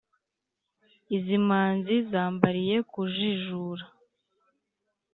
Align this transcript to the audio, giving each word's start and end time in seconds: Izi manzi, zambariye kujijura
Izi 1.15 1.37
manzi, 1.47 1.95
zambariye 2.09 2.77
kujijura 2.91 3.85